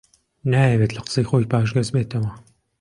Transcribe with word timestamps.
نایەوێت 0.51 0.91
لە 0.93 1.01
قسەی 1.05 1.27
خۆی 1.29 1.49
پاشگەز 1.51 1.87
ببێتەوە 1.91 2.31